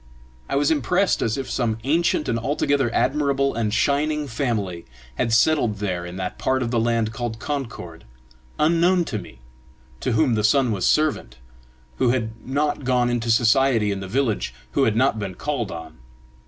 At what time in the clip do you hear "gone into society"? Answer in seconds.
12.83-13.91